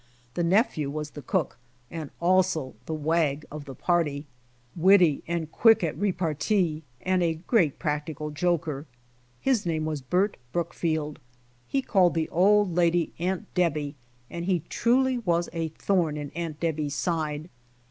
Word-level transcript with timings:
The 0.33 0.43
nephew 0.43 0.89
was 0.89 1.11
the 1.11 1.21
cook, 1.21 1.59
and 1.91 2.09
also 2.19 2.73
the 2.87 2.93
wag 2.95 3.45
of 3.51 3.65
the 3.65 3.75
party, 3.75 4.25
witty 4.75 5.21
and 5.27 5.51
quick 5.51 5.83
at 5.83 5.95
repartee, 5.95 6.81
and 7.01 7.21
a 7.21 7.35
great 7.35 7.77
practical 7.77 8.31
joker. 8.31 8.87
His 9.39 9.63
name 9.63 9.85
was 9.85 10.01
Bert 10.01 10.37
Brookfield. 10.53 11.19
He 11.67 11.83
called 11.83 12.15
the 12.15 12.29
old 12.29 12.73
lady 12.73 13.13
Aunt 13.19 13.53
Debby 13.53 13.93
and 14.27 14.45
he 14.45 14.63
truly 14.69 15.19
was 15.19 15.49
a 15.53 15.67
thorn 15.67 16.17
in 16.17 16.31
Aunt 16.31 16.59
Debby's 16.59 16.95
side. 16.95 17.47